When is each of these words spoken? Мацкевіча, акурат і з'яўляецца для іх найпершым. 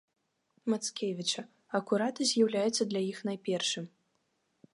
Мацкевіча, 0.73 1.41
акурат 1.81 2.15
і 2.25 2.27
з'яўляецца 2.33 2.83
для 2.95 3.01
іх 3.11 3.17
найпершым. 3.31 3.85